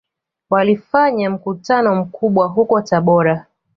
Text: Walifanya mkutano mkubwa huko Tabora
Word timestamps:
Walifanya 0.49 1.29
mkutano 1.29 1.95
mkubwa 1.95 2.47
huko 2.47 2.81
Tabora 2.81 3.45